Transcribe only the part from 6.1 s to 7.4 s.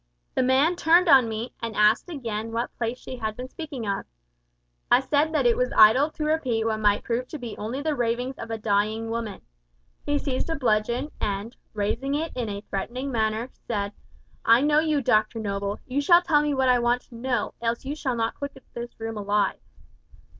to repeat what might prove to